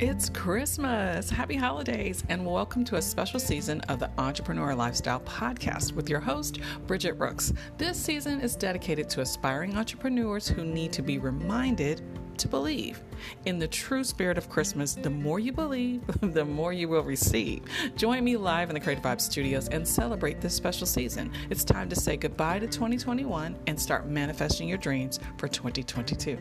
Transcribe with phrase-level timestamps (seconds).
[0.00, 1.30] It's Christmas.
[1.30, 6.18] Happy holidays, and welcome to a special season of the Entrepreneur Lifestyle Podcast with your
[6.18, 6.58] host,
[6.88, 7.52] Bridgette Rooks.
[7.78, 12.02] This season is dedicated to aspiring entrepreneurs who need to be reminded
[12.38, 13.04] to believe.
[13.44, 17.62] In the true spirit of Christmas, the more you believe, the more you will receive.
[17.94, 21.30] Join me live in the Creative Vibe studios and celebrate this special season.
[21.50, 26.36] It's time to say goodbye to 2021 and start manifesting your dreams for 2022.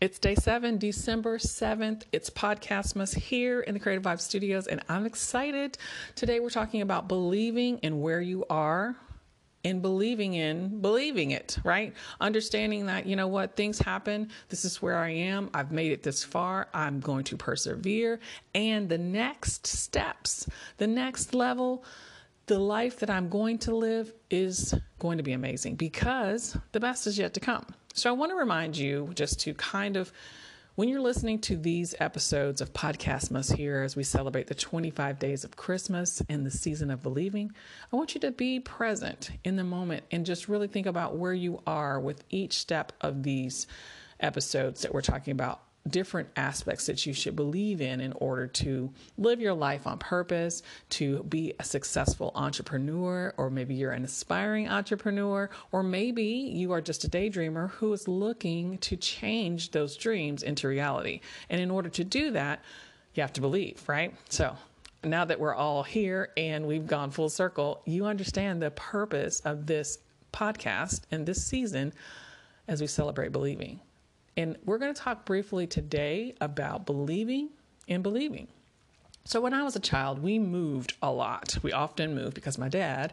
[0.00, 2.02] It's day seven, December 7th.
[2.12, 5.76] It's Podcastmas here in the Creative Vibe Studios, and I'm excited.
[6.14, 8.94] Today, we're talking about believing in where you are
[9.64, 11.94] and believing in believing it, right?
[12.20, 14.30] Understanding that, you know what, things happen.
[14.50, 15.50] This is where I am.
[15.52, 16.68] I've made it this far.
[16.72, 18.20] I'm going to persevere.
[18.54, 21.82] And the next steps, the next level,
[22.46, 27.08] the life that I'm going to live is going to be amazing because the best
[27.08, 27.66] is yet to come.
[27.98, 30.12] So I want to remind you just to kind of
[30.76, 35.42] when you're listening to these episodes of Podcastmas here as we celebrate the 25 days
[35.42, 37.50] of Christmas and the season of believing,
[37.92, 41.32] I want you to be present in the moment and just really think about where
[41.32, 43.66] you are with each step of these
[44.20, 48.92] episodes that we're talking about different aspects that you should believe in in order to
[49.16, 54.68] live your life on purpose, to be a successful entrepreneur, or maybe you're an aspiring
[54.68, 60.42] entrepreneur, or maybe you are just a daydreamer who is looking to change those dreams
[60.42, 61.20] into reality.
[61.50, 62.62] And in order to do that,
[63.14, 64.14] you have to believe, right?
[64.28, 64.56] So,
[65.04, 69.66] now that we're all here and we've gone full circle, you understand the purpose of
[69.66, 69.98] this
[70.32, 71.92] podcast and this season
[72.66, 73.80] as we celebrate believing.
[74.38, 77.48] And we're going to talk briefly today about believing
[77.88, 78.46] and believing.
[79.24, 81.58] So, when I was a child, we moved a lot.
[81.60, 83.12] We often moved because my dad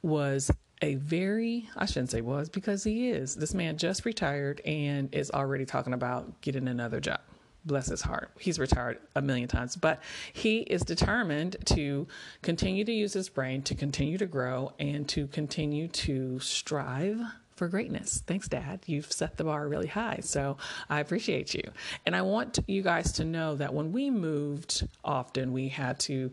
[0.00, 3.36] was a very, I shouldn't say was, because he is.
[3.36, 7.20] This man just retired and is already talking about getting another job.
[7.66, 8.30] Bless his heart.
[8.40, 10.00] He's retired a million times, but
[10.32, 12.08] he is determined to
[12.40, 17.20] continue to use his brain, to continue to grow, and to continue to strive
[17.62, 18.24] for greatness.
[18.26, 18.80] Thanks, Dad.
[18.86, 20.18] You've set the bar really high.
[20.20, 20.56] So
[20.90, 21.62] I appreciate you.
[22.04, 26.32] And I want you guys to know that when we moved, often we had to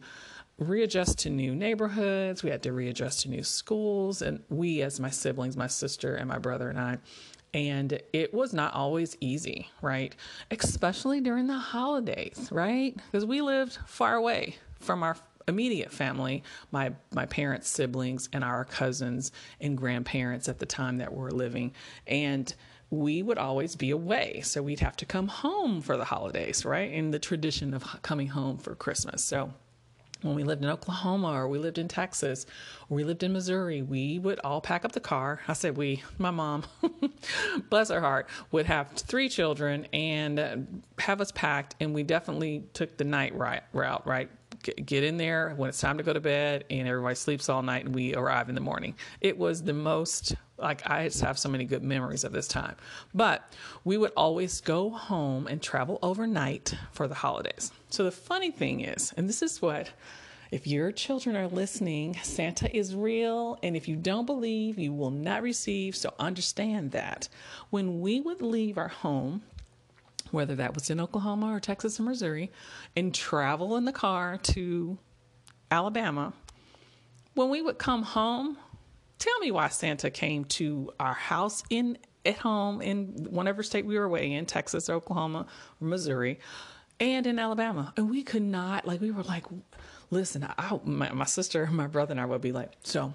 [0.57, 4.23] readjust to new neighborhoods, we had to readjust to new schools.
[4.23, 6.97] And we, as my siblings, my sister and my brother and I,
[7.53, 10.16] and it was not always easy, right?
[10.50, 12.96] Especially during the holidays, right?
[13.11, 15.16] Because we lived far away from our
[15.50, 21.12] immediate family, my my parents' siblings and our cousins and grandparents at the time that
[21.12, 21.74] we were living,
[22.08, 22.54] and
[22.90, 24.42] we would always be away.
[24.42, 26.92] So we'd have to come home for the holidays, right?
[26.92, 29.24] In the tradition of coming home for Christmas.
[29.24, 29.54] So
[30.22, 32.46] when we lived in Oklahoma or we lived in Texas
[32.90, 35.40] or we lived in Missouri, we would all pack up the car.
[35.48, 36.64] I said we, my mom,
[37.70, 41.76] bless her heart, would have three children and have us packed.
[41.80, 44.30] And we definitely took the night route, right?
[44.64, 47.86] Get in there when it's time to go to bed and everybody sleeps all night
[47.86, 48.96] and we arrive in the morning.
[49.22, 52.75] It was the most like I just have so many good memories of this time.
[53.14, 53.53] But
[53.84, 57.72] we would always go home and travel overnight for the holidays.
[57.90, 59.92] So the funny thing is, and this is what
[60.52, 65.12] if your children are listening, Santa is real, and if you don't believe, you will
[65.12, 65.96] not receive.
[65.96, 67.30] So understand that.
[67.70, 69.44] When we would leave our home
[70.31, 72.51] whether that was in Oklahoma or Texas or Missouri,
[72.95, 74.97] and travel in the car to
[75.72, 76.34] Alabama.
[77.34, 78.57] When we would come home,
[79.17, 83.97] tell me why Santa came to our house in at home in whatever state we
[83.97, 85.45] were away in, Texas, Oklahoma,
[85.81, 86.40] or Missouri,
[87.00, 87.94] and in Alabama.
[87.96, 89.46] And we could not, like, we were like,
[90.11, 93.13] listen, I, my, my sister, my brother, and I would be like, so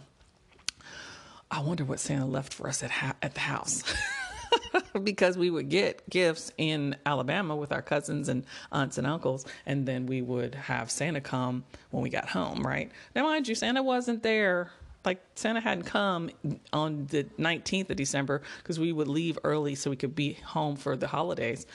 [1.50, 3.82] I wonder what Santa left for us at, ha- at the house.
[5.03, 9.87] because we would get gifts in Alabama with our cousins and aunts and uncles, and
[9.87, 12.91] then we would have Santa come when we got home, right?
[13.14, 14.70] Now, mind you, Santa wasn't there.
[15.04, 16.31] Like Santa hadn't come
[16.72, 20.76] on the 19th of December because we would leave early so we could be home
[20.76, 21.67] for the holidays.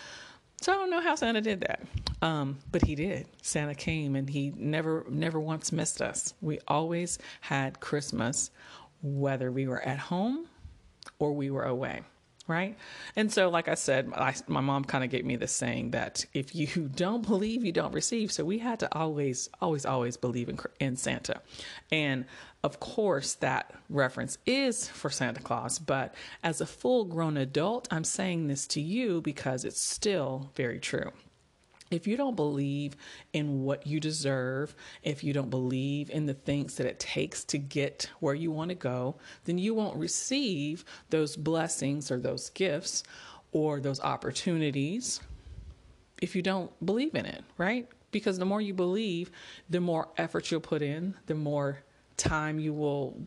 [0.62, 1.82] So I don't know how Santa did that,
[2.22, 3.28] um, but he did.
[3.42, 6.34] Santa came and he never, never once missed us.
[6.42, 8.52] We always had Christmas,
[9.02, 10.48] whether we were at home
[11.20, 12.02] or we were away
[12.50, 12.76] right?
[13.16, 16.26] And so, like I said, I, my mom kind of gave me this saying that
[16.34, 18.32] if you don't believe, you don't receive.
[18.32, 21.42] So we had to always, always, always believe in, in Santa.
[21.92, 22.26] And
[22.64, 26.14] of course, that reference is for Santa Claus, but
[26.44, 31.14] as a full grown adult, I'm saying this to you because it's still very true
[31.92, 32.96] if you don't believe
[33.34, 37.58] in what you deserve, if you don't believe in the things that it takes to
[37.58, 39.16] get where you want to go,
[39.46, 43.04] then you won't receive those blessings or those gifts
[43.52, 45.20] or those opportunities
[46.22, 47.88] if you don't believe in it, right?
[48.12, 49.32] Because the more you believe,
[49.70, 51.80] the more effort you'll put in, the more
[52.18, 53.18] time you will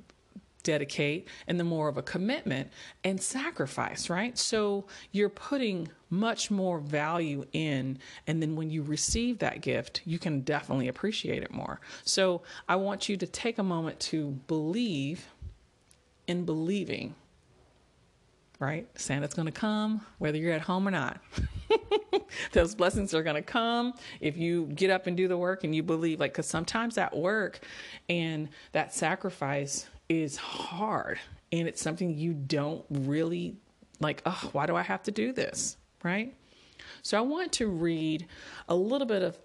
[0.63, 2.71] dedicate and the more of a commitment
[3.05, 4.37] and sacrifice, right?
[4.39, 7.99] So you're putting much more value in.
[8.27, 11.81] And then when you receive that gift, you can definitely appreciate it more.
[12.05, 15.27] So I want you to take a moment to believe
[16.27, 17.15] in believing,
[18.59, 18.87] right?
[18.95, 21.21] Santa's going to come whether you're at home or not.
[22.53, 25.75] Those blessings are going to come if you get up and do the work and
[25.75, 27.61] you believe, like, because sometimes that work
[28.09, 29.89] and that sacrifice
[30.21, 31.19] is hard
[31.51, 33.57] and it's something you don't really
[33.99, 35.77] like, oh, why do I have to do this?
[36.03, 36.35] Right?
[37.03, 38.27] So I want to read
[38.69, 39.39] a little bit of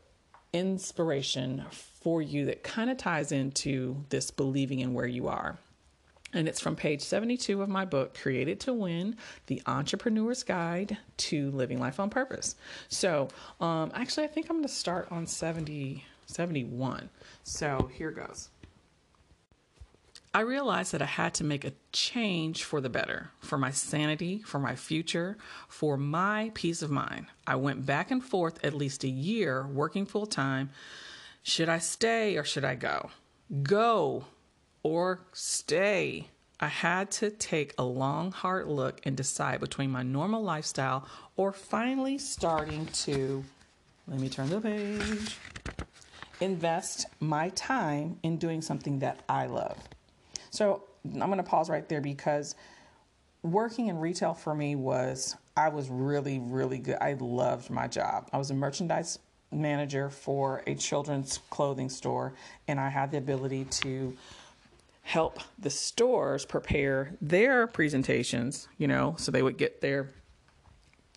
[0.51, 5.57] inspiration for you that kind of ties into this believing in where you are.
[6.33, 9.15] And it's from page 72 of my book, Created to Win
[9.45, 12.55] The Entrepreneur's Guide to Living Life on Purpose.
[12.89, 13.29] So,
[13.61, 17.09] um, actually, I think I'm going to start on 70, 71.
[17.43, 18.49] So, here goes.
[20.37, 24.43] I realized that I had to make a change for the better, for my sanity,
[24.45, 25.35] for my future,
[25.67, 27.25] for my peace of mind.
[27.47, 30.69] I went back and forth at least a year working full time.
[31.41, 33.09] Should I stay or should I go?
[33.63, 34.25] Go
[34.83, 36.27] or stay.
[36.59, 41.51] I had to take a long, hard look and decide between my normal lifestyle or
[41.51, 43.43] finally starting to,
[44.07, 45.35] let me turn the page,
[46.41, 49.79] invest my time in doing something that I love.
[50.49, 52.55] So I'm going to pause right there because
[53.43, 56.97] working in retail for me was, I was really, really good.
[56.99, 58.29] I loved my job.
[58.33, 59.19] I was a merchandise
[59.51, 62.33] manager for a children's clothing store,
[62.67, 64.15] and I had the ability to
[65.03, 70.09] help the stores prepare their presentations, you know, so they would get their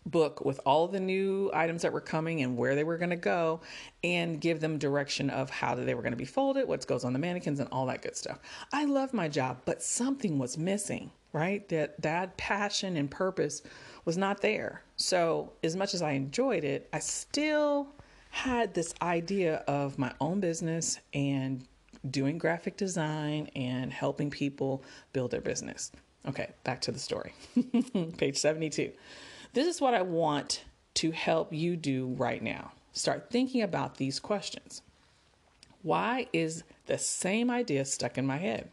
[0.05, 3.15] book with all the new items that were coming and where they were going to
[3.15, 3.61] go
[4.03, 7.13] and give them direction of how they were going to be folded, what goes on
[7.13, 8.39] the mannequins and all that good stuff.
[8.73, 11.67] I love my job, but something was missing, right?
[11.69, 13.61] That that passion and purpose
[14.05, 14.81] was not there.
[14.95, 17.87] So, as much as I enjoyed it, I still
[18.31, 21.65] had this idea of my own business and
[22.09, 24.83] doing graphic design and helping people
[25.13, 25.91] build their business.
[26.27, 27.33] Okay, back to the story.
[28.17, 28.91] Page 72.
[29.53, 30.63] This is what I want
[30.95, 32.71] to help you do right now.
[32.93, 34.81] Start thinking about these questions.
[35.81, 38.69] Why is the same idea stuck in my head?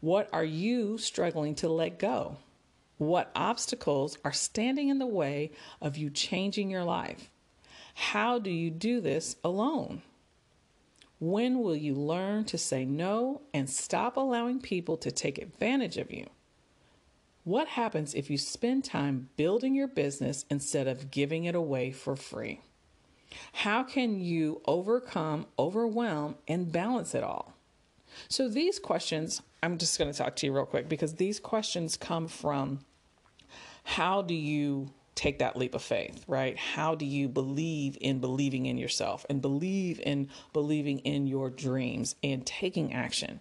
[0.00, 2.38] What are you struggling to let go?
[2.96, 5.50] What obstacles are standing in the way
[5.82, 7.30] of you changing your life?
[7.94, 10.02] How do you do this alone?
[11.20, 16.10] When will you learn to say no and stop allowing people to take advantage of
[16.10, 16.26] you?
[17.44, 22.16] What happens if you spend time building your business instead of giving it away for
[22.16, 22.62] free?
[23.52, 27.52] How can you overcome, overwhelm, and balance it all?
[28.28, 31.96] So, these questions, I'm just going to talk to you real quick because these questions
[31.96, 32.80] come from
[33.82, 36.56] how do you take that leap of faith, right?
[36.56, 42.16] How do you believe in believing in yourself and believe in believing in your dreams
[42.22, 43.40] and taking action?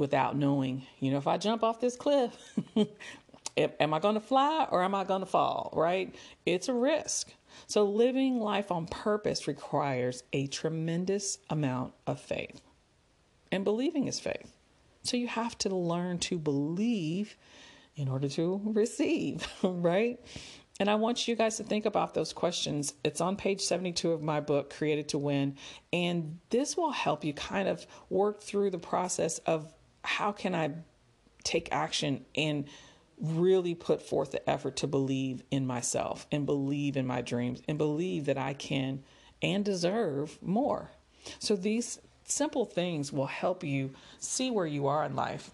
[0.00, 2.36] Without knowing, you know, if I jump off this cliff,
[3.56, 6.14] am I going to fly or am I going to fall, right?
[6.46, 7.32] It's a risk.
[7.66, 12.60] So living life on purpose requires a tremendous amount of faith.
[13.52, 14.56] And believing is faith.
[15.02, 17.36] So you have to learn to believe
[17.94, 20.18] in order to receive, right?
[20.78, 22.94] And I want you guys to think about those questions.
[23.04, 25.56] It's on page 72 of my book, Created to Win.
[25.92, 29.70] And this will help you kind of work through the process of
[30.02, 30.72] how can I
[31.44, 32.66] take action and
[33.20, 37.76] really put forth the effort to believe in myself and believe in my dreams and
[37.76, 39.02] believe that I can
[39.42, 40.90] and deserve more.
[41.38, 45.50] So these simple things will help you see where you are in life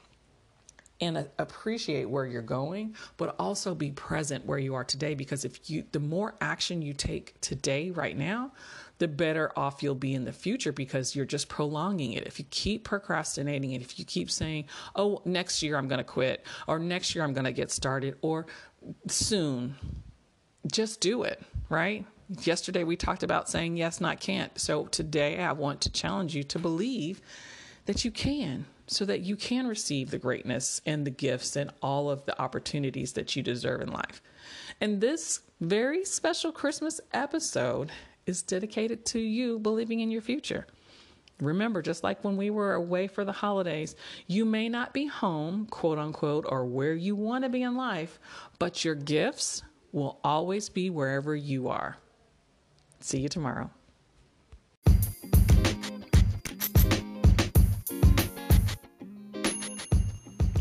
[1.01, 5.69] and appreciate where you're going but also be present where you are today because if
[5.69, 8.51] you the more action you take today right now
[8.99, 12.27] the better off you'll be in the future because you're just prolonging it.
[12.27, 16.05] If you keep procrastinating it, if you keep saying, oh, next year I'm going to
[16.05, 18.47] quit, or next year I'm going to get started, or
[19.09, 19.77] soon,
[20.71, 22.07] just do it, right?
[22.43, 24.59] Yesterday we talked about saying yes, not can't.
[24.59, 27.21] So today I want to challenge you to believe
[27.85, 32.11] that you can so that you can receive the greatness and the gifts and all
[32.11, 34.23] of the opportunities that you deserve in life.
[34.81, 37.91] And this very special Christmas episode
[38.27, 40.67] is dedicated to you believing in your future.
[41.41, 43.95] Remember, just like when we were away for the holidays,
[44.27, 48.19] you may not be home, quote unquote, or where you want to be in life,
[48.59, 49.63] but your gifts
[49.93, 51.99] will always be wherever you are.
[53.01, 53.71] See you tomorrow.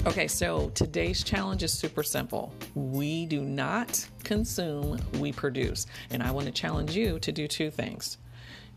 [0.06, 2.54] Okay, so today's challenge is super simple.
[2.76, 5.88] We do not consume, we produce.
[6.12, 8.20] And I want to challenge you to do two things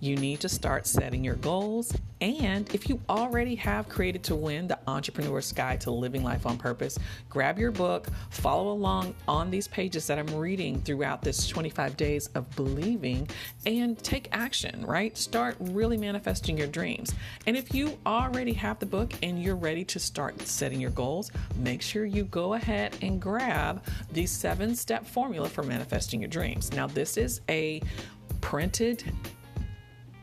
[0.00, 1.92] you need to start setting your goals.
[2.20, 6.56] And if you already have Created to Win, the Entrepreneur's Guide to Living Life on
[6.56, 11.96] Purpose, grab your book, follow along on these pages that I'm reading throughout this 25
[11.96, 13.28] days of believing,
[13.66, 15.16] and take action, right?
[15.16, 17.14] Start really manifesting your dreams.
[17.46, 21.30] And if you already have the book and you're ready to start setting your goals,
[21.56, 26.72] make sure you go ahead and grab the seven step formula for manifesting your dreams.
[26.72, 27.80] Now, this is a
[28.40, 29.04] printed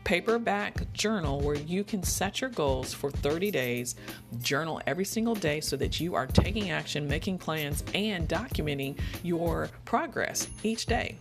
[0.06, 3.96] paperback journal where you can set your goals for 30 days,
[4.40, 9.68] journal every single day so that you are taking action, making plans, and documenting your
[9.84, 11.16] progress each day.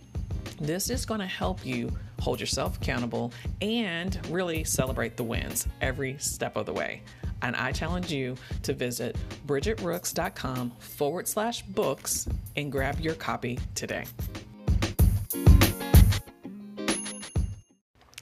[0.61, 6.15] This is going to help you hold yourself accountable and really celebrate the wins every
[6.19, 7.01] step of the way.
[7.41, 14.05] And I challenge you to visit bridgetterooks.com forward slash books and grab your copy today.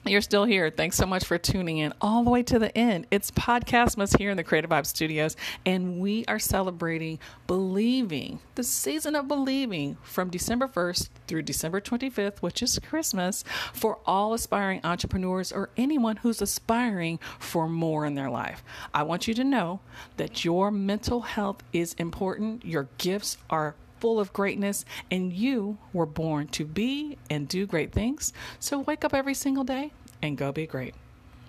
[0.06, 0.68] You're still here.
[0.68, 3.06] Thanks so much for tuning in all the way to the end.
[3.10, 5.34] It's Podcastmas here in the Creative Vibe Studios,
[5.64, 12.42] and we are celebrating Believing, the season of Believing from December 1st through December 25th,
[12.42, 18.28] which is Christmas, for all aspiring entrepreneurs or anyone who's aspiring for more in their
[18.28, 18.62] life.
[18.92, 19.80] I want you to know
[20.18, 26.06] that your mental health is important, your gifts are full of greatness, and you were
[26.06, 28.32] born to be and do great things.
[28.58, 30.94] So wake up every single day and go be great.